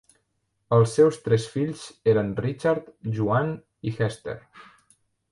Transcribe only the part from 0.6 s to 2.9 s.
Els seus tres fills eren Richard,